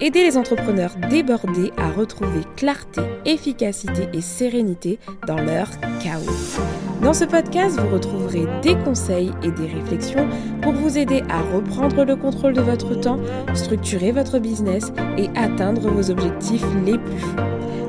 [0.00, 5.68] Aider les entrepreneurs débordés à retrouver clarté, efficacité et sérénité dans leur
[6.02, 6.60] chaos.
[7.02, 10.28] Dans ce podcast, vous retrouverez des conseils et des réflexions
[10.62, 13.20] pour vous aider à reprendre le contrôle de votre temps,
[13.54, 17.36] structurer votre business et atteindre vos objectifs les plus fous.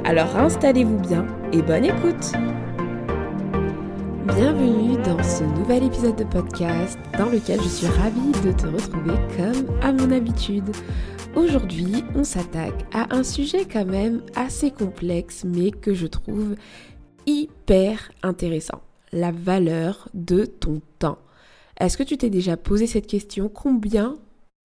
[0.05, 2.33] Alors installez-vous bien et bonne écoute
[4.35, 9.15] Bienvenue dans ce nouvel épisode de podcast dans lequel je suis ravie de te retrouver
[9.35, 10.71] comme à mon habitude.
[11.35, 16.55] Aujourd'hui, on s'attaque à un sujet quand même assez complexe mais que je trouve
[17.25, 18.81] hyper intéressant.
[19.13, 21.19] La valeur de ton temps.
[21.79, 23.47] Est-ce que tu t'es déjà posé cette question?
[23.47, 24.15] Combien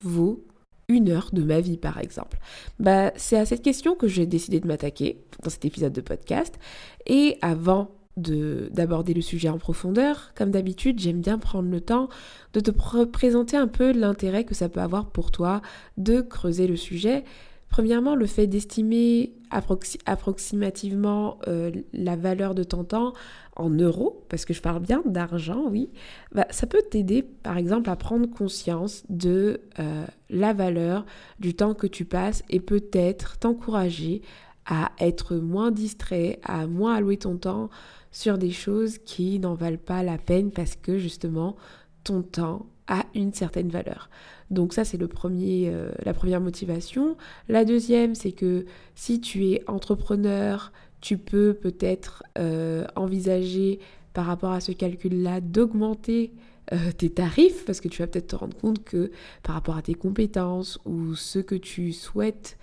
[0.03, 0.45] vaut
[0.89, 2.39] une heure de ma vie par exemple?
[2.81, 6.59] Bah, C'est à cette question que j'ai décidé de m'attaquer dans cet épisode de podcast.
[7.07, 10.33] Et avant d'aborder le sujet en profondeur.
[10.35, 12.09] Comme d'habitude, j'aime bien prendre le temps
[12.55, 15.61] de te présenter un peu l'intérêt que ça peut avoir pour toi
[15.99, 17.25] de creuser le sujet.
[17.69, 23.13] Premièrement, le fait d'estimer approximativement euh, la valeur de ton temps
[23.57, 25.91] en euros, parce que je parle bien d'argent, oui,
[26.33, 31.05] bah, ça peut t'aider par exemple à prendre conscience de euh, la valeur
[31.41, 34.23] du temps que tu passes et peut-être t'encourager
[34.67, 37.71] à être moins distrait, à moins allouer ton temps
[38.17, 41.55] sur des choses qui n'en valent pas la peine parce que justement
[42.03, 44.09] ton temps a une certaine valeur.
[44.51, 47.19] Donc ça c'est le premier, euh, la première motivation.
[47.51, 50.73] La deuxième c'est que si tu es entrepreneur,
[51.03, 53.81] tu peux peut-être euh, envisager
[54.15, 56.33] par rapport à ce calcul-là d'augmenter
[56.73, 59.11] euh, tes tarifs parce que tu vas peut-être te rendre compte que
[59.43, 62.57] par rapport à tes compétences ou ce que tu souhaites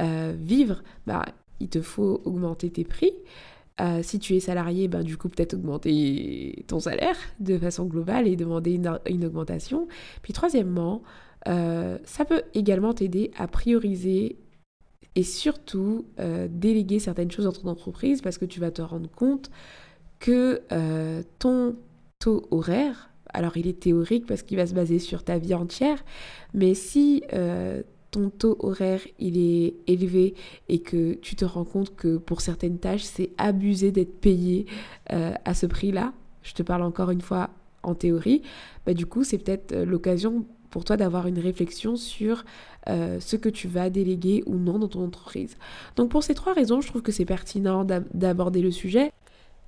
[0.00, 1.24] vivre, bah,
[1.60, 3.12] il te faut augmenter tes prix.
[3.80, 8.28] Euh, si tu es salarié, ben, du coup, peut-être augmenter ton salaire de façon globale
[8.28, 8.74] et demander
[9.06, 9.88] une, augmentation.
[10.22, 11.02] Puis troisièmement,
[11.48, 14.36] euh, ça peut également t'aider à prioriser
[15.16, 19.10] et surtout euh, déléguer certaines choses dans ton entreprise parce que tu vas te rendre
[19.10, 19.50] compte
[20.20, 20.62] que
[21.38, 21.76] ton
[22.18, 26.02] taux horaire, alors il est théorique parce qu'il va se baser sur ta vie entière,
[26.54, 27.22] mais si
[28.14, 30.34] ton taux horaire il est élevé
[30.68, 34.66] et que tu te rends compte que pour certaines tâches c'est abusé d'être payé
[35.12, 37.50] euh, à ce prix-là, je te parle encore une fois
[37.82, 38.42] en théorie,
[38.86, 42.44] bah du coup c'est peut-être euh, l'occasion pour toi d'avoir une réflexion sur
[42.88, 45.56] euh, ce que tu vas déléguer ou non dans ton entreprise.
[45.96, 49.12] Donc pour ces trois raisons, je trouve que c'est pertinent d'aborder le sujet.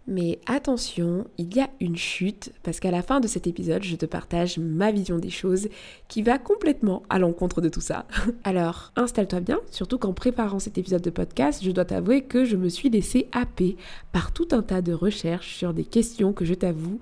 [0.09, 3.97] Mais attention, il y a une chute parce qu'à la fin de cet épisode, je
[3.97, 5.69] te partage ma vision des choses
[6.07, 8.07] qui va complètement à l'encontre de tout ça.
[8.45, 12.57] Alors, installe-toi bien, surtout qu'en préparant cet épisode de podcast, je dois t'avouer que je
[12.57, 13.77] me suis laissée happer
[14.13, 17.01] par tout un tas de recherches sur des questions que je t'avoue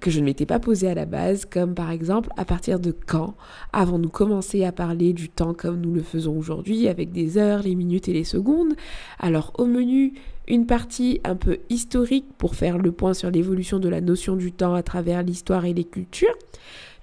[0.00, 2.94] que je ne m'étais pas posées à la base, comme par exemple à partir de
[3.06, 3.34] quand
[3.72, 7.74] avons-nous commencé à parler du temps comme nous le faisons aujourd'hui avec des heures, les
[7.74, 8.74] minutes et les secondes.
[9.18, 10.14] Alors au menu,
[10.48, 14.52] une partie un peu historique pour faire le point sur l'évolution de la notion du
[14.52, 16.36] temps à travers l'histoire et les cultures.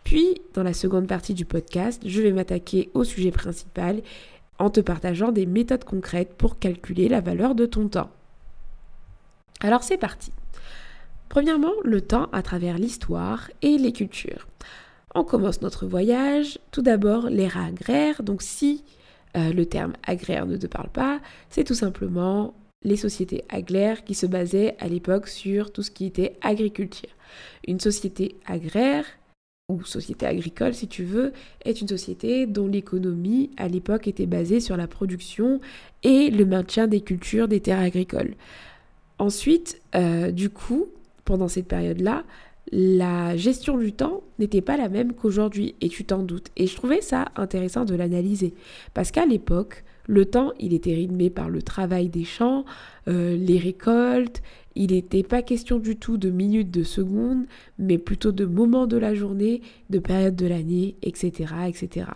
[0.03, 4.01] Puis, dans la seconde partie du podcast, je vais m'attaquer au sujet principal
[4.59, 8.09] en te partageant des méthodes concrètes pour calculer la valeur de ton temps.
[9.61, 10.31] Alors c'est parti.
[11.29, 14.47] Premièrement, le temps à travers l'histoire et les cultures.
[15.15, 18.83] On commence notre voyage, tout d'abord l'ère agraire, donc si
[19.35, 22.53] euh, le terme agraire ne te parle pas, c'est tout simplement
[22.83, 27.09] les sociétés agraires qui se basaient à l'époque sur tout ce qui était agriculture.
[27.67, 29.05] Une société agraire,
[29.69, 31.31] ou société agricole si tu veux,
[31.63, 35.61] est une société dont l'économie à l'époque était basée sur la production
[36.03, 38.35] et le maintien des cultures des terres agricoles.
[39.19, 40.87] Ensuite, euh, du coup,
[41.23, 42.23] pendant cette période-là,
[42.71, 46.49] la gestion du temps n'était pas la même qu'aujourd'hui, et tu t'en doutes.
[46.57, 48.53] Et je trouvais ça intéressant de l'analyser,
[48.93, 52.65] parce qu'à l'époque, le temps, il était rythmé par le travail des champs,
[53.07, 54.41] euh, les récoltes.
[54.75, 57.45] Il n'était pas question du tout de minutes, de secondes,
[57.77, 59.61] mais plutôt de moments de la journée,
[59.91, 62.07] de périodes de l'année, etc., etc.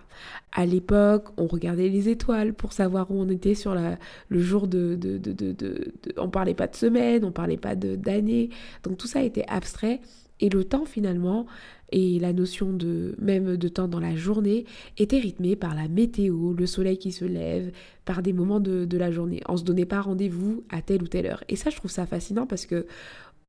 [0.51, 3.99] À l'époque, on regardait les étoiles pour savoir où on était sur la,
[4.29, 8.49] le jour de, de, de, de, On parlait pas de semaine, on parlait pas d'année.
[8.83, 10.01] Donc tout ça était abstrait.
[10.39, 11.47] Et le temps, finalement,
[11.91, 14.65] et la notion de même de temps dans la journée
[14.97, 17.71] était rythmée par la météo, le soleil qui se lève,
[18.05, 19.41] par des moments de, la journée.
[19.47, 21.43] On se donnait pas rendez-vous à telle ou telle heure.
[21.49, 22.87] Et ça, je trouve ça fascinant parce que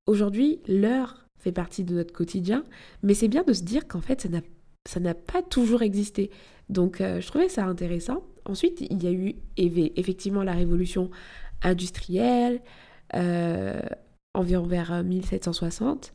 [0.07, 2.65] aujourd'hui, l'heure fait partie de notre quotidien,
[3.03, 4.29] mais c'est bien de se dire qu'en fait,
[4.87, 6.31] ça n'a pas toujours existé.
[6.69, 8.23] Donc, euh, je trouvais ça intéressant.
[8.45, 11.11] Ensuite, il y a eu effectivement la révolution
[11.63, 12.61] industrielle,
[13.15, 13.81] euh,
[14.35, 16.13] environ vers 1760.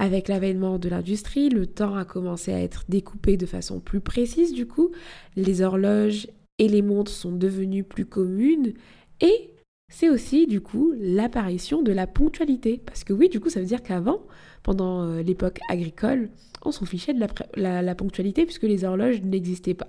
[0.00, 4.54] Avec l'avènement de l'industrie, le temps a commencé à être découpé de façon plus précise
[4.54, 4.92] du coup.
[5.36, 6.26] Les horloges
[6.58, 8.72] et les montres sont devenues plus communes
[9.20, 9.50] et
[9.92, 12.80] c'est aussi du coup l'apparition de la ponctualité.
[12.86, 14.22] Parce que oui, du coup, ça veut dire qu'avant,
[14.62, 16.30] pendant euh, l'époque agricole,
[16.64, 17.20] on s'en fichait de
[17.56, 19.88] la, ponctualité puisque les horloges n'existaient pas.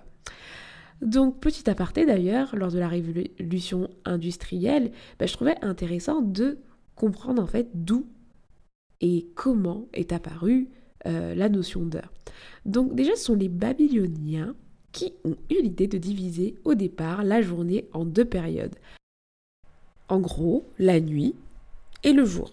[1.01, 6.57] Donc, petit aparté d'ailleurs, lors de la révolution industrielle, bah, je trouvais intéressant de
[6.95, 8.07] comprendre en fait d'où
[9.01, 10.67] et comment est apparue
[11.07, 12.11] euh, la notion d'heure.
[12.65, 14.55] Donc déjà, ce sont les Babyloniens
[14.91, 18.75] qui ont eu l'idée de diviser au départ la journée en deux périodes.
[20.09, 21.33] En gros, la nuit
[22.03, 22.51] et le jour.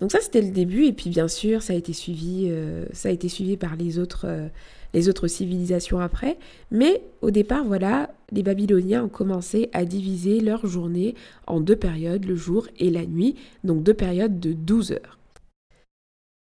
[0.00, 3.08] Donc ça, c'était le début, et puis bien sûr, ça a été suivi, euh, ça
[3.08, 4.48] a été suivi par les autres, euh,
[4.94, 6.38] les autres civilisations après.
[6.72, 11.14] Mais au départ, voilà, les Babyloniens ont commencé à diviser leur journée
[11.46, 15.18] en deux périodes, le jour et la nuit, donc deux périodes de 12 heures.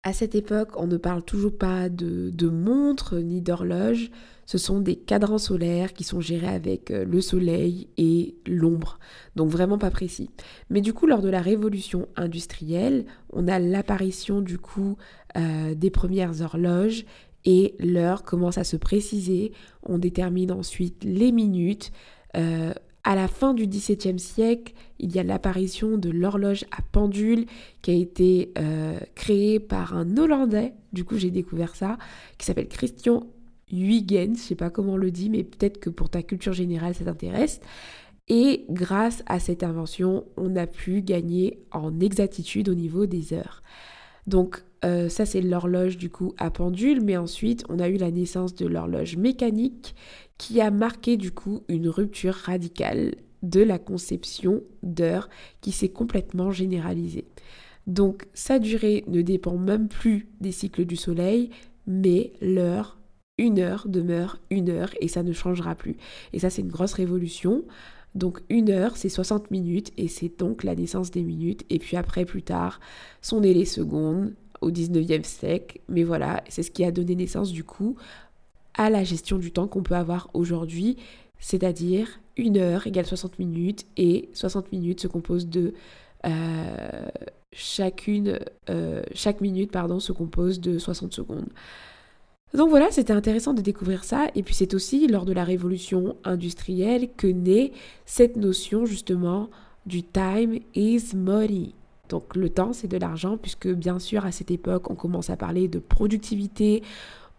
[0.03, 4.11] À cette époque, on ne parle toujours pas de, de montre ni d'horloge.
[4.47, 8.99] Ce sont des cadrans solaires qui sont gérés avec euh, le soleil et l'ombre.
[9.37, 10.31] Donc vraiment pas précis.
[10.71, 14.97] Mais du coup, lors de la révolution industrielle, on a l'apparition du coup
[15.37, 17.05] euh, des premières horloges
[17.45, 19.53] et l'heure commence à se préciser.
[19.83, 21.93] On détermine ensuite les minutes.
[22.39, 22.73] Euh,
[23.05, 27.47] à la fin du XVIIe siècle, il y a l'apparition de l'horloge à pendule
[27.83, 31.97] qui a été euh, créée par un Hollandais, du coup j'ai découvert ça,
[32.39, 33.27] qui s'appelle Christian
[33.73, 36.95] Huygens, je sais pas comment on le dit, mais peut-être que pour ta culture générale
[36.95, 37.61] ça t'intéresse.
[38.29, 43.63] Et grâce à cette invention, on a pu gagner en exactitude au niveau des heures.
[44.27, 48.11] Donc euh, ça c'est l'horloge du coup à pendule, mais ensuite on a eu la
[48.11, 49.95] naissance de l'horloge mécanique
[50.41, 55.29] qui a marqué du coup une rupture radicale de la conception d'heure
[55.61, 57.27] qui s'est complètement généralisée.
[57.87, 61.51] Donc sa durée ne dépend même plus des cycles du soleil,
[61.87, 62.99] mais l'heure,
[63.37, 65.99] une heure demeure une heure et ça ne changera plus.
[66.33, 67.65] Et ça c'est une grosse révolution.
[68.15, 71.67] Donc une heure, c'est 60 minutes et c'est donc la naissance des minutes.
[71.69, 72.81] Et puis après, plus tard,
[73.21, 74.33] sont nées les secondes
[74.63, 75.81] au 19e siècle.
[75.89, 77.97] Mais voilà, c'est ce qui a donné naissance du coup
[78.75, 80.97] à la gestion du temps qu'on peut avoir aujourd'hui,
[81.39, 85.75] c'est-à-dire une heure égale 60 minutes et 60 minutes se composent de
[86.27, 87.09] euh,
[87.53, 88.39] chacune,
[88.69, 91.49] euh, chaque minute pardon, se compose de 60 secondes.
[92.55, 94.29] Donc voilà, c'était intéressant de découvrir ça.
[94.35, 97.73] Et puis c'est aussi lors de la révolution industrielle que naît
[98.07, 99.51] cette notion justement
[99.87, 101.73] du time is money.
[102.09, 105.37] Donc le temps, c'est de l'argent, puisque bien sûr, à cette époque, on commence à
[105.37, 106.83] parler de productivité,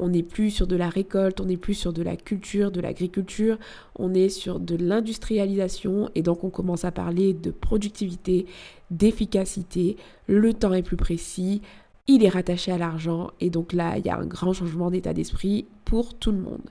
[0.01, 2.81] on n'est plus sur de la récolte, on n'est plus sur de la culture, de
[2.81, 3.57] l'agriculture,
[3.97, 6.09] on est sur de l'industrialisation.
[6.15, 8.47] Et donc on commence à parler de productivité,
[8.89, 9.95] d'efficacité,
[10.27, 11.61] le temps est plus précis,
[12.07, 13.29] il est rattaché à l'argent.
[13.39, 16.69] Et donc là, il y a un grand changement d'état d'esprit pour tout le monde.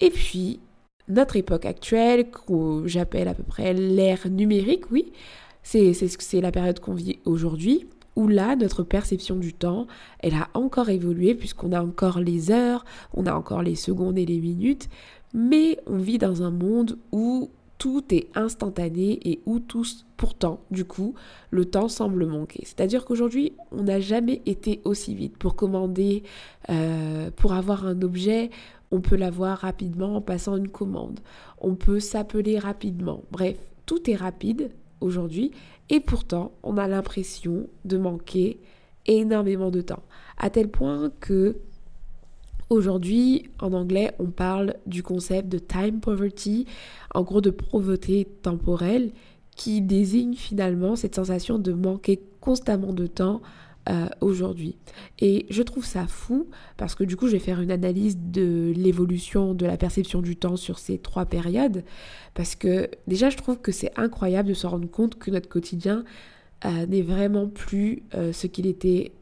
[0.00, 0.58] Et puis,
[1.08, 5.12] notre époque actuelle, que j'appelle à peu près l'ère numérique, oui,
[5.62, 9.86] c'est la période qu'on vit aujourd'hui, où là, notre perception du temps,
[10.20, 14.26] elle a encore évolué puisqu'on a encore les heures, on a encore les secondes et
[14.26, 14.88] les minutes,
[15.32, 20.84] mais on vit dans un monde où tout est instantané et où tous, pourtant, du
[20.84, 21.14] coup,
[21.50, 22.62] le temps semble manquer.
[22.64, 25.36] C'est-à-dire qu'aujourd'hui, on n'a jamais été aussi vite.
[25.36, 26.22] Pour commander,
[26.70, 28.50] euh, pour avoir un objet,
[28.90, 31.20] on peut l'avoir rapidement en passant une commande.
[31.58, 33.22] On peut s'appeler rapidement.
[33.32, 34.70] Bref, tout est rapide
[35.00, 35.52] aujourd'hui
[35.90, 38.58] et pourtant, on a l'impression de manquer
[39.06, 40.02] énormément de temps.
[40.38, 41.56] À tel point que
[42.70, 46.66] Aujourd'hui, en anglais, on parle du concept de time poverty,
[47.14, 49.12] en gros de pauvreté temporelle,
[49.54, 53.42] qui désigne finalement cette sensation de manquer constamment de temps
[53.88, 54.76] euh, aujourd'hui.
[55.18, 58.72] Et je trouve ça fou parce que du coup, je vais faire une analyse de
[58.74, 61.84] l'évolution de la perception du temps sur ces trois périodes.
[62.32, 66.04] Parce que déjà, je trouve que c'est incroyable de se rendre compte que notre quotidien
[66.64, 69.12] euh, n'est vraiment plus euh, ce qu'il était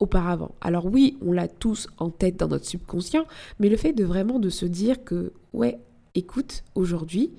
[0.00, 0.54] auparavant.
[0.60, 3.24] Alors oui, on l'a tous en tête dans notre subconscient,
[3.58, 5.78] mais le fait de vraiment de se dire que ouais,
[6.14, 7.30] écoute, aujourd'hui,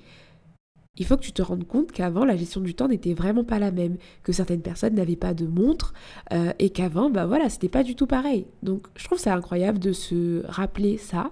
[0.97, 3.57] il faut que tu te rendes compte qu'avant, la gestion du temps n'était vraiment pas
[3.57, 5.93] la même, que certaines personnes n'avaient pas de montre
[6.31, 8.45] euh, et qu'avant, bah voilà, c'était pas du tout pareil.
[8.61, 11.31] Donc, je trouve ça incroyable de se rappeler ça.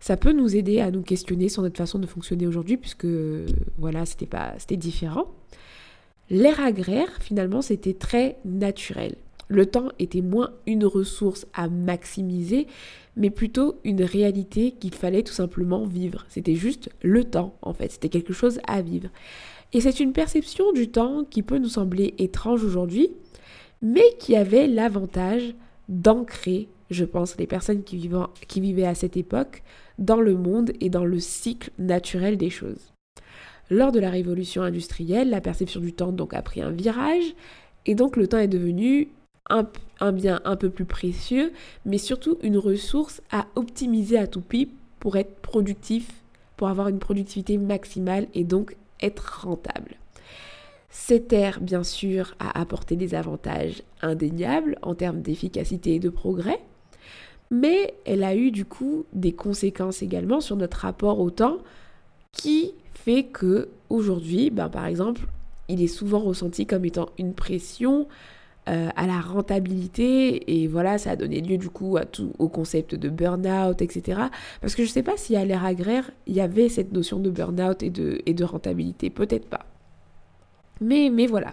[0.00, 3.06] Ça peut nous aider à nous questionner sur notre façon de fonctionner aujourd'hui, puisque
[3.78, 5.28] voilà, c'était pas, c'était différent.
[6.30, 9.14] L'ère agraire, finalement, c'était très naturel.
[9.48, 12.66] Le temps était moins une ressource à maximiser,
[13.16, 16.24] mais plutôt une réalité qu'il fallait tout simplement vivre.
[16.28, 17.92] C'était juste le temps, en fait.
[17.92, 19.08] C'était quelque chose à vivre.
[19.72, 23.10] Et c'est une perception du temps qui peut nous sembler étrange aujourd'hui,
[23.82, 25.54] mais qui avait l'avantage
[25.88, 27.96] d'ancrer, je pense, les personnes qui,
[28.60, 29.62] vivaient à cette époque
[29.98, 32.92] dans le monde et dans le cycle naturel des choses.
[33.70, 37.34] Lors de la révolution industrielle, la perception du temps donc a pris un virage
[37.86, 39.08] et donc le temps est devenu
[39.50, 41.52] un, bien un peu plus précieux,
[41.84, 44.70] mais surtout une ressource à optimiser à tout prix
[45.00, 46.08] pour être productif,
[46.56, 49.96] pour avoir une productivité maximale et donc être rentable.
[50.88, 56.60] Cette ère, bien sûr, a apporté des avantages indéniables en termes d'efficacité et de progrès,
[57.50, 61.58] mais elle a eu du coup des conséquences également sur notre rapport au temps
[62.32, 65.22] qui fait que aujourd'hui, ben, par exemple,
[65.68, 68.06] il est souvent ressenti comme étant une pression
[68.66, 70.62] euh, à la rentabilité.
[70.62, 74.22] Et voilà ça a donné lieu du coup à tout au concept de burn-out etc
[74.62, 77.28] parce que je sais pas si à l'ère agraire il y avait cette notion de
[77.28, 79.10] burn-out et de, et de rentabilité.
[79.10, 79.66] Peut-être pas.
[80.80, 81.52] Mais mais voilà.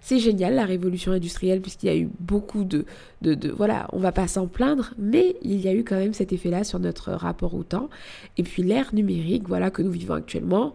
[0.00, 2.84] C'est génial la révolution industrielle puisqu'il y a eu beaucoup de,
[3.22, 6.14] de, de voilà on va pas s'en plaindre mais il y a eu quand même
[6.14, 7.90] cet effet là sur notre rapport au temps.
[8.38, 10.74] Et puis l'ère numérique voilà que nous vivons actuellement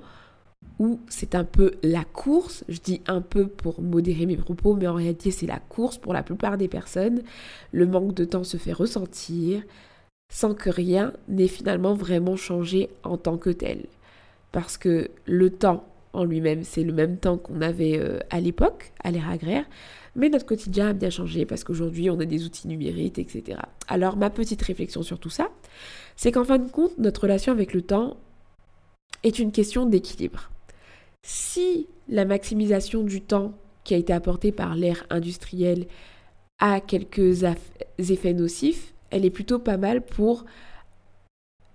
[0.80, 4.88] où c'est un peu la course, je dis un peu pour modérer mes propos, mais
[4.88, 7.22] en réalité c'est la course pour la plupart des personnes.
[7.72, 9.64] Le manque de temps se fait ressentir
[10.30, 13.86] sans que rien n'ait finalement vraiment changé en tant que tel.
[14.52, 18.92] Parce que le temps en lui-même, c'est le même temps qu'on avait euh, à l'époque,
[19.04, 19.66] à l'ère agraire,
[20.16, 23.60] mais notre quotidien a bien changé parce qu'aujourd'hui on a des outils numériques, etc.
[23.88, 25.50] Alors ma petite réflexion sur tout ça,
[26.16, 28.18] c'est qu'en fin de compte, notre relation avec le temps
[29.24, 30.52] est une question d'équilibre.
[31.28, 33.54] Si la maximisation du temps
[33.84, 35.88] qui a été apportée par l'ère industrielle
[36.60, 37.44] a quelques
[37.98, 40.46] effets nocifs, elle est plutôt pas mal pour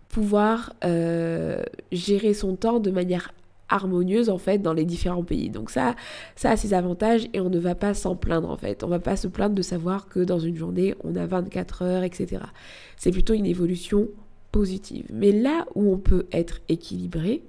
[0.08, 3.34] pouvoir euh, gérer son temps de manière
[3.68, 5.50] harmonieuse en fait dans les différents pays.
[5.50, 5.96] Donc ça,
[6.36, 8.84] ça a ses avantages et on ne va pas s'en plaindre en fait.
[8.84, 12.02] On va pas se plaindre de savoir que dans une journée on a 24 heures,
[12.04, 12.44] etc.
[12.96, 14.06] C'est plutôt une évolution
[14.52, 15.06] positive.
[15.12, 17.42] Mais là où on peut être équilibré,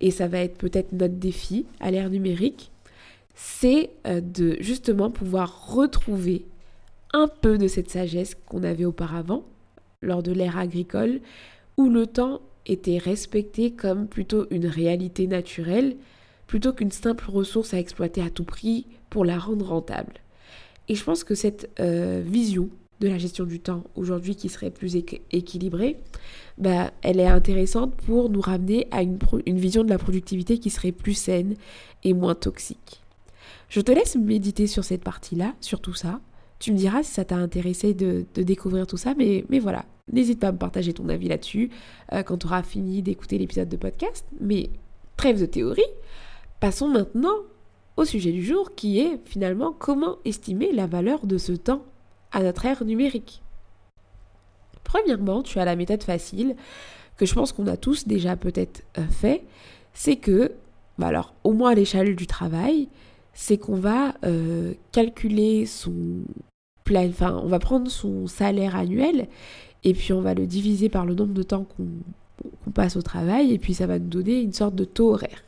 [0.00, 2.70] et ça va être peut-être notre défi à l'ère numérique,
[3.34, 6.44] c'est euh, de justement pouvoir retrouver
[7.12, 9.44] un peu de cette sagesse qu'on avait auparavant,
[10.02, 11.20] lors de l'ère agricole,
[11.76, 15.96] où le temps était respecté comme plutôt une réalité naturelle,
[16.46, 20.14] plutôt qu'une simple ressource à exploiter à tout prix pour la rendre rentable.
[20.88, 22.68] Et je pense que cette euh, vision
[23.00, 24.96] de la gestion du temps aujourd'hui qui serait plus
[25.32, 25.98] équilibrée,
[26.58, 30.92] bah, elle est intéressante pour nous ramener à une, vision de la productivité qui serait
[30.92, 31.54] plus saine
[32.04, 33.00] et moins toxique.
[33.68, 36.20] Je te laisse méditer sur cette partie-là, sur tout ça.
[36.58, 40.38] Tu me diras si ça t'a intéressé de, découvrir tout ça, mais, mais voilà, n'hésite
[40.38, 41.70] pas à me partager ton avis là-dessus
[42.12, 44.26] euh, quand tu auras fini d'écouter l'épisode de podcast.
[44.40, 44.68] Mais
[45.16, 45.82] trêve de théorie,
[46.58, 47.36] passons maintenant
[47.96, 51.82] au sujet du jour qui est finalement comment estimer la valeur de ce temps
[52.32, 53.42] à notre ère numérique.
[54.84, 56.56] Premièrement, tu as la méthode facile,
[57.16, 59.44] que je pense qu'on a tous déjà peut-être euh, fait,
[59.92, 60.52] c'est que,
[60.98, 62.88] bah alors au moins à l'échelle du travail,
[63.34, 65.94] c'est qu'on va euh, calculer son
[66.84, 69.28] plein, enfin on va prendre son salaire annuel
[69.84, 73.52] et puis on va le diviser par le nombre de temps qu'on passe au travail
[73.52, 75.44] et puis ça va nous donner une sorte de taux horaire.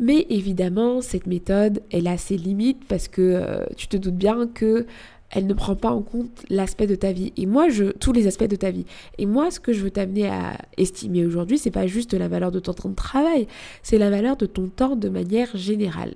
[0.00, 4.48] Mais évidemment, cette méthode, elle a ses limites parce que euh, tu te doutes bien
[4.48, 4.86] que
[5.34, 7.32] elle ne prend pas en compte l'aspect de ta vie.
[7.36, 8.86] Et moi, je, tous les aspects de ta vie.
[9.18, 12.52] Et moi, ce que je veux t'amener à estimer aujourd'hui, c'est pas juste la valeur
[12.52, 13.48] de ton temps de travail,
[13.82, 16.14] c'est la valeur de ton temps de manière générale.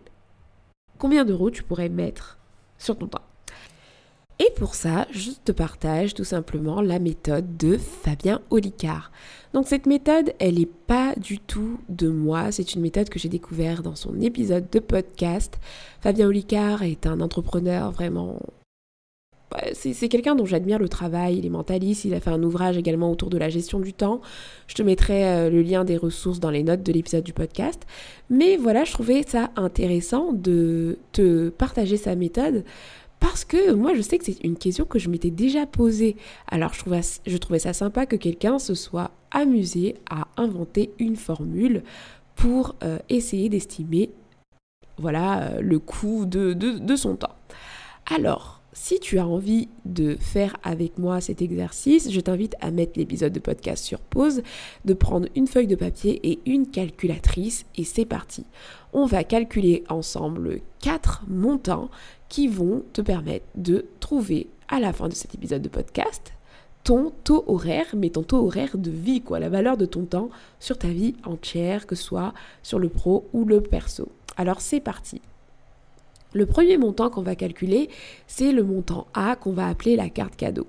[0.99, 2.39] Combien d'euros tu pourrais mettre
[2.79, 3.23] sur ton temps?
[4.41, 9.11] Et pour ça, je te partage tout simplement la méthode de Fabien Olicard.
[9.53, 13.29] Donc cette méthode, elle n'est pas du tout de moi, c'est une méthode que j'ai
[13.29, 15.59] découverte dans son épisode de podcast.
[16.01, 18.39] Fabien Olicard est un entrepreneur vraiment
[19.73, 23.11] c'est quelqu'un dont j'admire le travail, il est mentaliste, il a fait un ouvrage également
[23.11, 24.21] autour de la gestion du temps.
[24.67, 27.87] Je te mettrai euh, le lien des ressources dans les notes de l'épisode du podcast.
[28.31, 32.65] Mais voilà, je trouvais ça intéressant de te partager sa méthode
[33.21, 36.17] parce que moi je sais que c'est une question que je m'étais déjà posée.
[36.47, 41.17] Alors je trouvais, je trouvais ça sympa que quelqu'un se soit amusé à inventer une
[41.17, 41.83] formule
[42.37, 44.11] pour euh, essayer d'estimer
[44.99, 47.35] voilà, euh, le coût de, de son temps.
[48.11, 52.93] Alors, si tu as envie de faire avec moi cet exercice, je t'invite à mettre
[52.97, 54.43] l'épisode de podcast sur pause,
[54.85, 58.47] de prendre une feuille de papier et une calculatrice et c'est parti.
[58.93, 61.91] On va calculer ensemble quatre montants
[62.29, 66.33] qui vont te permettre de trouver à la fin de cet épisode de podcast
[66.85, 70.31] ton taux horaire, mais ton taux horaire de vie, quoi, la valeur de ton temps
[70.61, 72.33] sur ta vie entière, que ce soit
[72.63, 74.09] sur le pro ou le perso.
[74.37, 75.21] Alors c'est parti.
[76.33, 77.89] Le premier montant qu'on va calculer,
[78.27, 80.67] c'est le montant A qu'on va appeler la carte cadeau.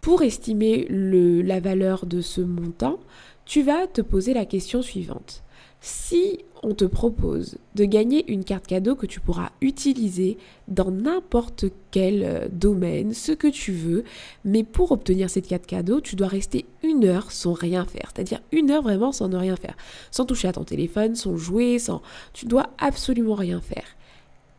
[0.00, 2.98] Pour estimer la valeur de ce montant,
[3.44, 5.42] tu vas te poser la question suivante.
[5.80, 11.64] Si on te propose de gagner une carte cadeau que tu pourras utiliser dans n'importe
[11.90, 14.04] quel euh, domaine, ce que tu veux,
[14.44, 18.40] mais pour obtenir cette carte cadeau, tu dois rester une heure sans rien faire, c'est-à-dire
[18.52, 19.76] une heure vraiment sans ne rien faire,
[20.12, 22.00] sans toucher à ton téléphone, sans jouer, sans...
[22.32, 23.96] Tu dois absolument rien faire.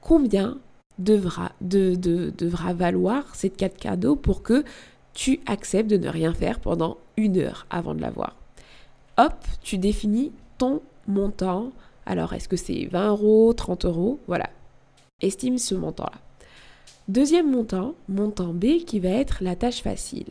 [0.03, 0.57] Combien
[1.00, 4.65] devra, de, devra valoir cette carte cadeau pour que
[5.13, 8.36] tu acceptes de ne rien faire pendant une heure avant de l'avoir
[9.17, 11.72] Hop, tu définis ton montant.
[12.05, 14.19] Alors, est-ce que c'est 20 euros, 30 euros?
[14.27, 14.50] Voilà.
[15.22, 16.19] Estime ce montant-là.
[17.07, 20.27] Deuxième montant, montant B, qui va être la tâche facile.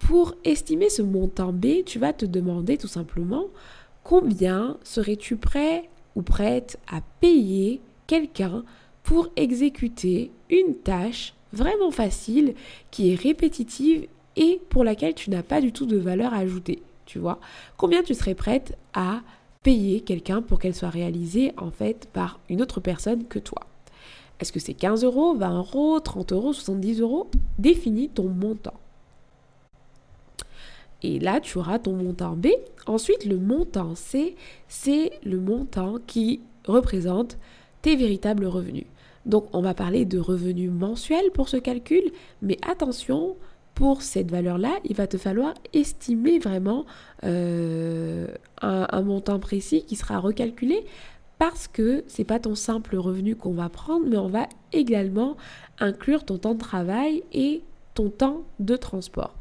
[0.00, 3.44] Pour estimer ce montant B, tu vas te demander tout simplement
[4.04, 8.64] combien serais-tu prêt ou prête à payer quelqu'un
[9.06, 12.54] pour exécuter une tâche vraiment facile,
[12.90, 16.82] qui est répétitive et pour laquelle tu n'as pas du tout de valeur ajoutée.
[17.06, 17.38] Tu vois
[17.76, 19.20] Combien tu serais prête à
[19.62, 23.60] payer quelqu'un pour qu'elle soit réalisée en fait par une autre personne que toi?
[24.40, 27.30] Est-ce que c'est 15 euros, 20 euros, 30 euros, 70 euros?
[27.58, 28.74] Définis ton montant.
[31.02, 32.48] Et là, tu auras ton montant B.
[32.86, 34.34] Ensuite, le montant C,
[34.66, 37.38] c'est le montant qui représente
[37.82, 38.86] tes véritables revenus.
[39.26, 42.02] Donc, on va parler de revenus mensuels pour ce calcul,
[42.42, 43.36] mais attention,
[43.76, 46.86] pour cette valeur-là, il va te falloir estimer vraiment
[47.24, 48.26] euh,
[48.62, 50.86] un, montant précis qui sera recalculé
[51.38, 55.36] parce que c'est pas ton simple revenu qu'on va prendre, mais on va également
[55.78, 59.34] inclure ton temps de travail et ton temps de transport.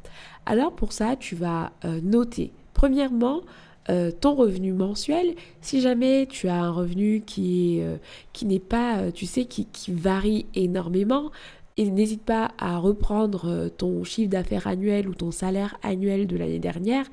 [0.46, 3.42] Alors pour ça, tu vas euh, noter premièrement
[3.90, 5.36] euh, ton revenu mensuel.
[5.62, 7.82] Si jamais tu as un revenu qui,
[8.34, 11.32] qui n'est pas, tu sais, qui, qui varie énormément,
[11.78, 16.38] et n'hésite pas à reprendre euh, ton chiffre d'affaires annuel ou ton salaire annuel de
[16.38, 17.06] l'année dernière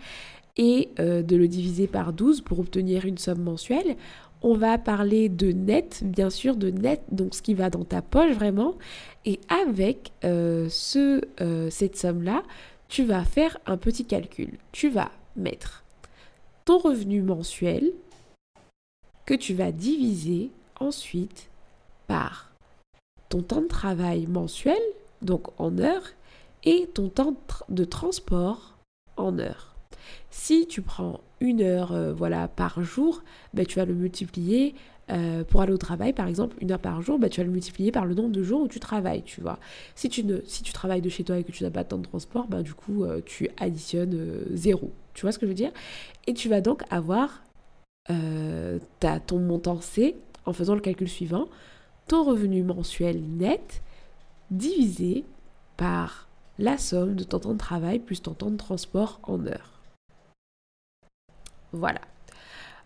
[0.57, 3.97] et euh, de le diviser par 12 pour obtenir une somme mensuelle.
[4.43, 8.03] On va parler de net, bien sûr, de net, donc ce qui va dans ta
[8.03, 8.75] poche vraiment.
[9.25, 11.21] Et avec euh, ce,
[11.71, 12.43] cette somme-là,
[12.89, 14.59] tu vas faire un petit calcul.
[14.73, 15.82] Tu vas mettre
[16.64, 17.92] ton revenu mensuel
[19.27, 21.48] que tu vas diviser ensuite
[22.07, 22.51] par
[23.29, 24.83] ton temps de travail mensuel,
[25.22, 26.11] donc en heures,
[26.64, 27.37] et ton temps
[27.68, 28.75] de transport
[29.16, 29.75] en heures.
[30.31, 34.75] Si tu prends une heure euh, voilà, par jour, ben, tu vas le multiplier
[35.11, 37.53] euh, pour aller au travail, par exemple, une heure par jour, ben, tu vas le
[37.53, 39.59] multiplier par le nombre de jours où tu travailles, tu vois.
[39.97, 40.25] Si tu,
[40.73, 42.75] travailles de chez toi et que tu n'as pas de temps de transport, ben, du
[42.75, 44.93] coup, euh, tu additionnes zéro.
[45.15, 45.73] Tu vois ce que je veux dire?
[46.27, 47.43] Et tu vas donc avoir
[48.07, 51.49] ton montant C en faisant le calcul suivant
[52.09, 53.83] ton revenu mensuel net
[54.51, 55.25] divisé
[55.77, 56.29] par
[56.59, 59.72] la somme de ton temps de travail plus ton temps de transport en heures.
[61.73, 62.01] Voilà.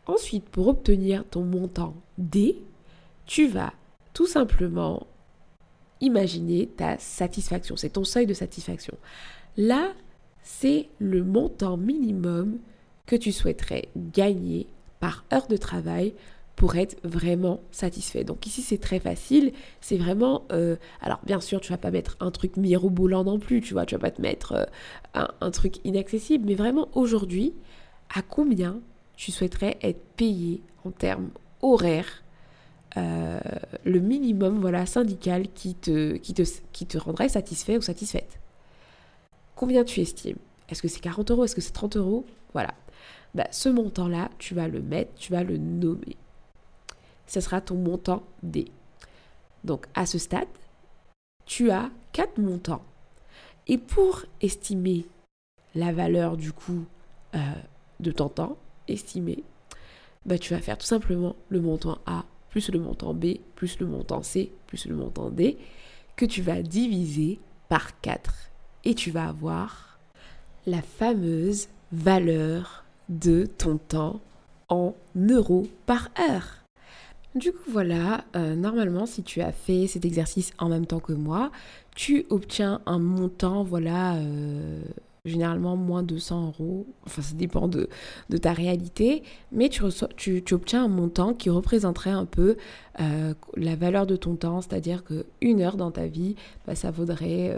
[0.07, 2.63] Ensuite, pour obtenir ton montant D,
[3.27, 3.73] tu vas
[4.13, 5.07] tout simplement
[6.01, 7.77] imaginer ta satisfaction.
[7.77, 8.97] C'est ton seuil de satisfaction.
[9.57, 9.93] Là,
[10.43, 12.59] c'est le montant minimum
[13.07, 14.67] que tu souhaiterais gagner
[15.01, 16.15] par heure de travail
[16.57, 18.25] pour être vraiment satisfait.
[18.25, 20.45] Donc ici c'est très facile, c'est vraiment...
[20.53, 23.85] Euh, alors bien sûr tu vas pas mettre un truc mirobolant non plus, tu vois,
[23.85, 24.53] tu vas pas te mettre
[25.15, 27.53] euh, un, truc inaccessible, mais vraiment aujourd'hui,
[28.15, 28.81] à combien
[29.17, 31.31] tu souhaiterais être payé en termes
[31.63, 32.23] horaires
[32.97, 33.41] euh,
[33.85, 38.39] le minimum voilà syndical qui te, rendrait satisfait ou satisfaite?
[39.55, 40.39] Combien tu estimes?
[40.69, 41.45] Est-ce que c'est 40 euros?
[41.45, 42.25] Est-ce que c'est 30 euros?
[42.53, 42.75] Voilà.
[43.35, 46.17] Bah, ce montant-là, tu vas le mettre, tu vas le nommer
[47.27, 48.67] ce sera ton montant D.
[49.65, 50.49] Donc à ce stade,
[51.45, 52.83] tu as quatre montants.
[53.67, 55.07] Et pour estimer
[55.75, 56.85] la valeur du coût
[57.35, 57.39] euh,
[58.01, 58.57] de ton temps,
[58.89, 59.45] estimé,
[60.25, 63.87] bah, tu vas faire tout simplement le montant A plus le montant B plus le
[63.87, 65.59] montant C plus le montant D
[66.17, 68.51] que tu vas diviser par 4.
[68.85, 69.99] Et tu vas avoir
[70.67, 74.21] la fameuse valeur de ton temps
[74.69, 76.65] en euros par heure.
[77.35, 81.13] Du coup, voilà, euh, normalement, si tu as fait cet exercice en même temps que
[81.13, 81.53] moi,
[81.95, 84.81] tu obtiens un montant, voilà, euh,
[85.27, 86.87] généralement moins de 100 euros.
[87.05, 87.89] Enfin, ça dépend de,
[88.41, 89.83] ta réalité, mais tu,
[90.17, 92.57] tu, obtiens un montant qui représenterait un peu
[93.01, 96.37] euh, la valeur de ton temps, c'est-à-dire qu'une heure dans ta vie,
[96.67, 97.55] bah, ça vaudrait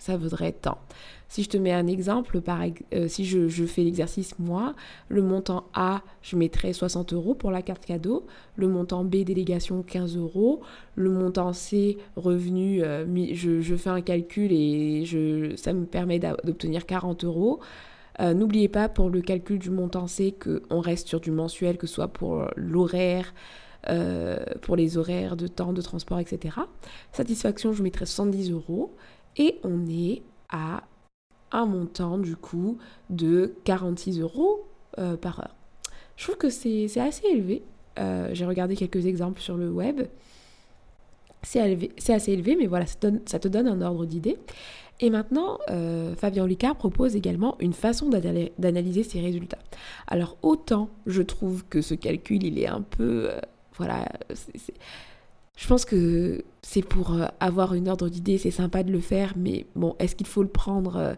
[0.00, 0.78] ça vaudrait tant.
[1.30, 2.40] Si je te mets un exemple,
[2.92, 4.74] euh, si je, fais l'exercice moi,
[5.08, 9.84] le montant A, je mettrais 60 euros pour la carte cadeau, le montant B, délégation,
[9.84, 10.60] 15 euros,
[10.96, 15.04] le montant C, revenu, euh, je, fais un calcul et
[15.56, 17.60] ça me permet d'obtenir 40 euros.
[18.18, 21.86] Euh, n'oubliez pas pour le calcul du montant C qu'on reste sur du mensuel, que
[21.86, 23.32] ce soit pour l'horaire,
[24.62, 26.56] pour les horaires de temps de transport, etc.
[27.12, 28.96] Satisfaction, je mettrais 70 euros.
[29.36, 30.82] Et on est à
[31.52, 34.66] un montant du coup de 46 euros
[34.98, 35.54] euh, par heure.
[36.16, 37.62] Je trouve que c'est assez élevé.
[37.98, 40.02] Euh, j'ai regardé quelques exemples sur le web.
[41.42, 44.36] C'est assez élevé, mais voilà, ça, te donne un ordre d'idée.
[45.00, 49.58] Et maintenant, euh, Fabien Licard propose également une façon d'analyser ces résultats.
[50.06, 53.30] Alors autant je trouve que ce calcul, il est un peu...
[53.78, 54.06] voilà,
[55.56, 59.34] je pense que c'est pour euh, avoir une ordre d'idée, c'est sympa de le faire,
[59.36, 61.14] mais bon, est-ce qu'il faut le prendre euh,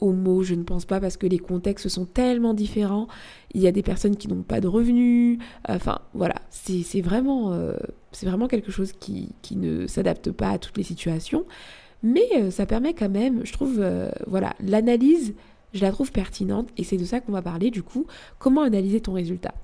[0.00, 0.42] au mot?
[0.42, 3.06] Je ne pense pas parce que les contextes sont tellement différents.
[3.54, 5.38] Il y a des personnes qui n'ont pas de revenus.
[5.68, 7.76] Enfin, voilà, c'est vraiment, euh,
[8.22, 11.44] vraiment quelque chose qui ne s'adapte pas à toutes les situations.
[12.02, 13.82] Mais ça permet quand même, je trouve,
[14.26, 15.34] voilà, l'analyse,
[15.72, 18.06] je la trouve pertinente et c'est de ça qu'on va parler du coup.
[18.38, 19.54] Comment analyser ton résultat?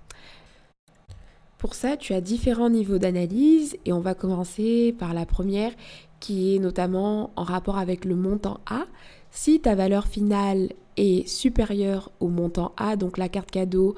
[1.60, 5.72] Pour ça, tu as différents niveaux d'analyse et on va commencer par la première
[6.18, 8.86] qui est notamment en rapport avec le montant A.
[9.30, 13.94] Si ta valeur finale est supérieure au montant A, donc la carte cadeau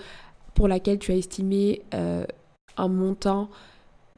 [0.54, 2.26] pour laquelle tu as estimé euh,
[2.76, 3.48] un montant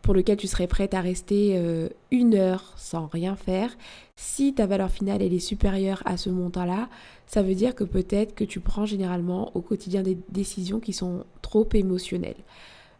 [0.01, 3.77] pour lequel tu serais prête à rester euh, une heure sans rien faire,
[4.17, 6.89] si ta valeur finale elle est supérieure à ce montant-là,
[7.27, 11.27] ça veut dire que peut-être que tu prends généralement au quotidien des décisions qui sont
[11.43, 12.43] trop émotionnelles.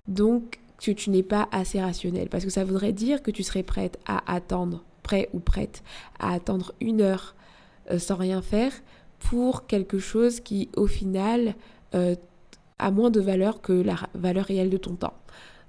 [0.09, 2.29] Donc, que tu n'es pas assez rationnel.
[2.29, 5.83] Parce que ça voudrait dire que tu serais prête à attendre, prêt ou prête,
[6.19, 7.35] à attendre une heure
[7.91, 8.73] euh, sans rien faire
[9.19, 11.55] pour quelque chose qui, au final,
[11.95, 12.15] euh,
[12.79, 15.15] a moins de valeur que la valeur réelle de ton temps.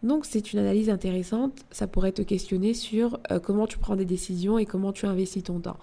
[0.03, 4.05] Donc c'est une analyse intéressante, ça pourrait te questionner sur euh, comment tu prends des
[4.05, 5.77] décisions et comment tu investis ton temps.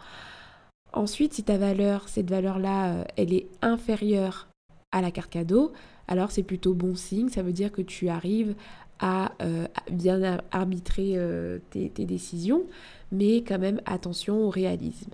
[0.93, 4.49] Ensuite, si ta valeur, cette valeur-là, elle est inférieure
[4.93, 5.73] à la carte cadeau,
[6.13, 8.55] alors c'est plutôt bon signe, ça veut dire que tu arrives
[8.99, 12.65] à, euh, bien arbitrer euh, tes, décisions,
[13.13, 15.13] mais quand même attention au réalisme.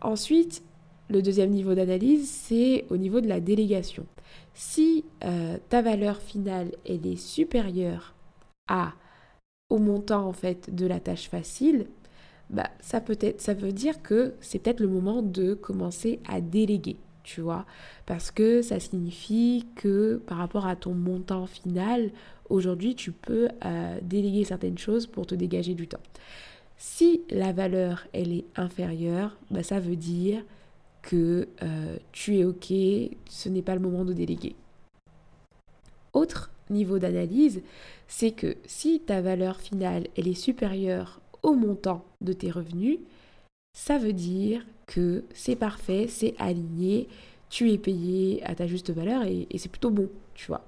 [0.00, 0.62] Ensuite,
[1.10, 4.06] le deuxième niveau d'analyse, c'est au niveau de la délégation.
[4.54, 8.14] Si euh, ta valeur finale elle est supérieure
[8.68, 8.92] à
[9.68, 11.86] au montant en fait de la tâche facile,
[12.50, 16.40] bah, ça peut être, ça veut dire que c'est peut-être le moment de commencer à
[16.40, 17.66] déléguer tu vois,
[18.06, 22.10] parce que ça signifie que par rapport à ton montant final,
[22.48, 26.00] aujourd'hui, tu peux euh, déléguer certaines choses pour te dégager du temps.
[26.78, 30.42] Si la valeur, elle est inférieure, bah, ça veut dire
[31.02, 32.72] que euh, tu es OK,
[33.28, 34.56] ce n'est pas le moment de déléguer.
[36.14, 37.60] Autre niveau d'analyse,
[38.06, 43.00] c'est que si ta valeur finale, elle est supérieure au montant de tes revenus,
[43.72, 47.08] ça veut dire que c'est parfait, c'est aligné,
[47.50, 50.64] tu es payé à ta juste valeur et, c'est plutôt bon, tu vois.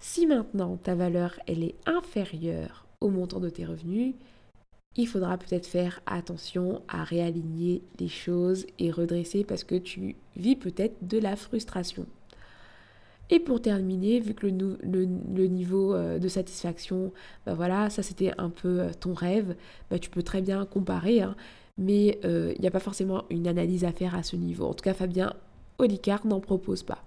[0.00, 4.14] Si maintenant ta valeur est inférieure au montant de tes revenus,
[4.96, 10.56] il faudra peut-être faire attention à réaligner les choses et redresser parce que tu vis
[10.56, 12.06] peut-être de la frustration.
[13.32, 17.12] Et pour terminer, vu que le, niveau euh, de satisfaction,
[17.46, 19.54] bah voilà, ça c'était un peu euh, ton rêve,
[19.88, 21.22] bah tu peux très bien comparer.
[21.22, 21.36] Hein
[21.80, 24.66] mais euh, il n'y a pas forcément une analyse à faire à ce niveau.
[24.66, 25.32] En tout cas, Fabien
[25.78, 27.02] Olicard n'en propose pas.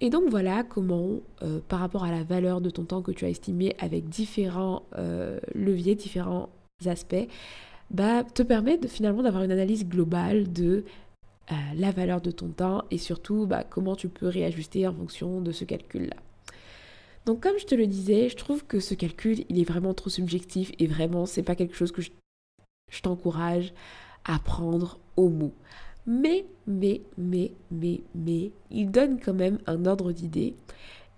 [0.00, 3.26] Et donc voilà comment, euh, par rapport à la valeur de ton temps que tu
[3.26, 6.48] as estimé avec différents euh, leviers, différents
[6.86, 7.28] aspects,
[7.90, 10.84] bah, te permet de, finalement d'avoir une analyse globale de
[11.76, 15.50] la valeur de ton temps et surtout bah, comment tu peux réajuster en fonction de
[15.50, 16.14] ce calcul-là.
[17.26, 20.10] Donc comme je te le disais, je trouve que ce calcul, il est vraiment trop
[20.10, 22.12] subjectif et vraiment, c'est pas quelque chose que je
[22.90, 23.72] je t'encourage
[24.24, 25.52] à prendre au mot.
[26.06, 30.54] Mais, mais, mais, mais, mais, il donne quand même un ordre d'idée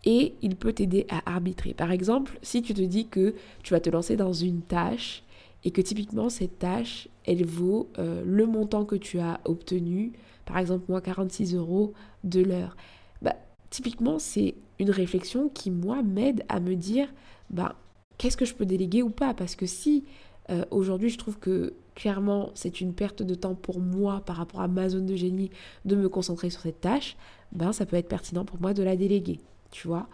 [0.05, 1.75] et il peut t'aider à arbitrer.
[1.75, 5.23] Par exemple, si tu te dis que tu vas te lancer dans une tâche
[5.65, 10.13] et que typiquement cette tâche, elle vaut euh, le montant que tu as obtenu,
[10.45, 11.93] par exemple moi 46 euros
[12.25, 12.77] de l'heure,
[13.23, 13.37] bah,
[13.71, 17.09] typiquement c'est une réflexion qui moi m'aide à me dire,
[17.51, 17.77] bah,
[18.19, 19.35] qu'est-ce que je peux déléguer ou pas?
[19.35, 20.05] Parce que si
[20.53, 24.61] euh, aujourd'hui, je trouve que clairement, c'est une perte de temps pour moi par rapport
[24.61, 25.51] à ma zone de génie
[25.85, 27.17] de me concentrer sur cette tâche.
[27.53, 30.09] Ben, ça peut être pertinent pour moi de la déléguer, tu vois.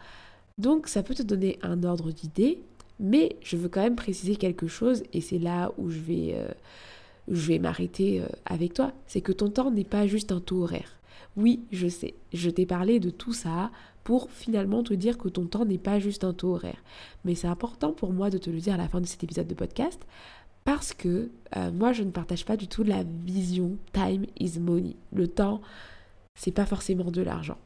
[0.58, 2.60] Donc, ça peut te donner un ordre d'idée,
[2.98, 6.48] mais je veux quand même préciser quelque chose, et c'est là où je vais, euh,
[7.28, 10.62] je vais m'arrêter euh, avec toi, c'est que ton temps n'est pas juste un taux
[10.64, 10.96] horaire.
[11.36, 13.70] Oui, je sais, je t'ai parlé de tout ça
[14.08, 16.82] pour finalement te dire que ton temps n'est pas juste un taux horaire.
[17.26, 19.46] Mais c'est important pour moi de te le dire à la fin de cet épisode
[19.46, 20.00] de podcast
[20.64, 24.96] parce que euh, moi je ne partage pas du tout la vision time is money.
[25.12, 25.60] Le temps,
[26.34, 27.58] c'est pas forcément de l'argent.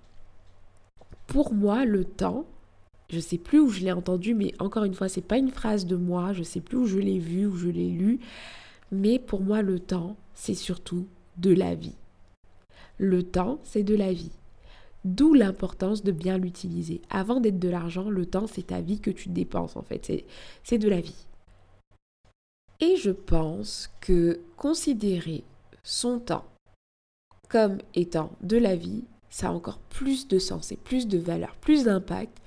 [1.28, 2.44] Pour moi, le temps,
[3.08, 5.86] je sais plus où je l'ai entendu, mais encore une fois, c'est pas une phrase
[5.86, 8.18] de moi, je sais plus où je l'ai vu, où je l'ai lu,
[8.90, 11.94] mais pour moi, le temps, c'est surtout de la vie.
[12.98, 14.32] Le temps, c'est de la vie.
[15.04, 17.00] D'où l'importance de bien l'utiliser.
[17.10, 20.24] Avant d'être de l'argent, le temps, c'est ta vie que tu dépenses en fait.
[20.62, 21.26] C'est de la vie.
[22.80, 25.44] Et je pense que considérer
[25.82, 26.44] son temps
[27.48, 31.54] comme étant de la vie, ça a encore plus de sens et plus de valeur,
[31.60, 32.38] plus d'impact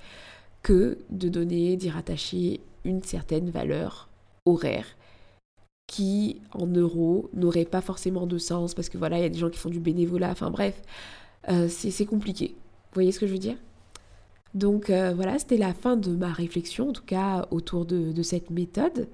[0.62, 4.10] que de donner, d'y rattacher une certaine valeur
[4.46, 4.88] horaire
[5.88, 9.40] qui, en euros, n'aurait pas forcément de sens parce que voilà, il y a des
[9.40, 10.82] gens qui font du bénévolat, enfin bref,
[11.50, 12.56] euh, c'est compliqué.
[12.58, 13.58] Vous voyez ce que je veux dire?
[14.54, 18.50] Donc euh, voilà, c'était la fin de ma réflexion, en tout cas autour de, cette
[18.50, 19.10] méthode.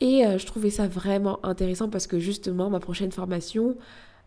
[0.00, 3.76] Et euh, je trouvais ça vraiment intéressant parce que justement, ma prochaine formation,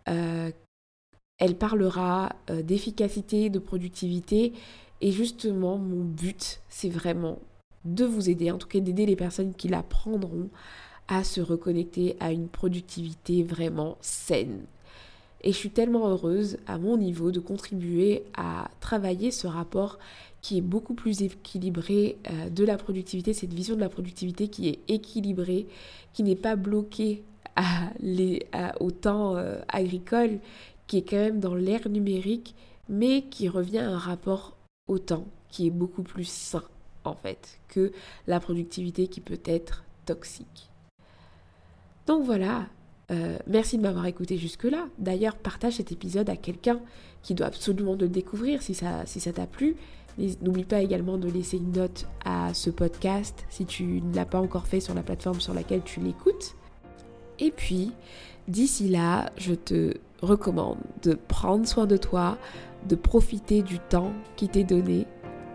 [0.05, 4.53] elle parlera d'efficacité, de productivité.
[5.01, 7.39] Et justement, mon but, c'est vraiment
[7.83, 10.49] de vous aider, en tout cas d'aider les personnes qui la prendront
[11.09, 14.65] à se reconnecter à une productivité vraiment saine.
[15.41, 19.99] Et je suis tellement heureuse à mon niveau de contribuer à travailler ce rapport
[20.41, 24.69] qui est beaucoup plus équilibré euh, de la productivité, cette vision de la productivité qui
[24.69, 25.67] est équilibrée,
[26.13, 27.23] qui n'est pas bloquée
[28.79, 30.39] au temps euh, agricole,
[30.85, 32.55] qui est quand même dans l'ère numérique,
[32.87, 34.55] mais qui revient à un rapport
[34.87, 36.63] au temps qui est beaucoup plus sain
[37.03, 37.91] en fait que
[38.27, 40.69] la productivité qui peut être toxique.
[42.05, 42.67] Donc voilà,
[43.09, 44.87] euh, merci de m'avoir écouté jusque-là.
[44.97, 46.79] D'ailleurs, partage cet épisode à quelqu'un
[47.23, 49.75] qui doit absolument le découvrir si ça t'a plu.
[50.41, 54.39] N'oublie pas également de laisser une note à ce podcast si tu ne l'as pas
[54.39, 56.55] encore fait sur la plateforme sur laquelle tu l'écoutes.
[57.39, 57.91] Et puis,
[58.47, 62.37] d'ici là, je te recommande de prendre soin de toi,
[62.89, 65.05] de profiter du temps qui t'est donné.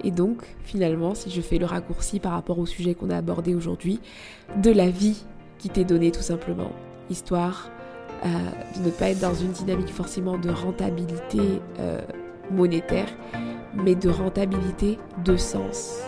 [0.04, 3.54] Et donc, finalement, si je fais le raccourci par rapport au sujet qu'on a abordé
[3.54, 4.00] aujourd'hui,
[4.62, 5.24] de la vie
[5.58, 6.70] qui t'est donné tout simplement,
[7.10, 7.70] histoire
[8.24, 8.28] euh,
[8.78, 12.00] de ne pas être dans une dynamique forcément de rentabilité euh,
[12.50, 13.08] monétaire,
[13.74, 15.98] mais de rentabilité de sens.